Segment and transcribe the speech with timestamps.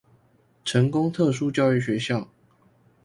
[0.65, 2.27] 成功特殊教育學校